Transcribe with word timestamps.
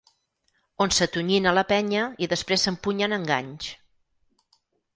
On 0.85 0.93
s’atonyina 0.95 1.53
la 1.59 1.65
penya 1.73 2.07
i 2.27 2.31
després 2.33 2.65
s’empunyen 2.67 3.15
enganys. 3.19 3.69